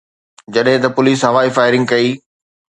جڏهن 0.53 0.77
ته 0.83 0.89
پوليس 0.95 1.19
هوائي 1.29 1.49
فائرنگ 1.57 1.85
ڪئي. 1.91 2.09